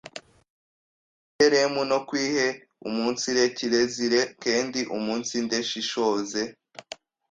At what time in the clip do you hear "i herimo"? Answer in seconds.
1.27-1.81